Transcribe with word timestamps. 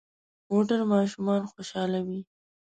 موټر 0.49 0.79
ماشومان 0.93 1.41
خوشحالوي. 1.51 2.21